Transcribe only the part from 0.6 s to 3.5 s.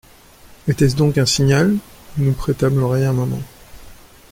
Était-ce donc un signal? Nous prêtâmes l'oreille un moment.